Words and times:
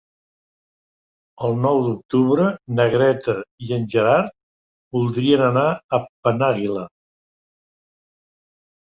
El 1.47 1.57
nou 1.65 1.81
d'octubre 1.87 2.47
na 2.79 2.87
Greta 2.93 3.35
i 3.65 3.69
en 3.77 3.85
Gerard 3.95 4.33
voldrien 4.97 5.43
anar 5.49 5.65
a 5.67 5.99
Penàguila. 6.29 6.87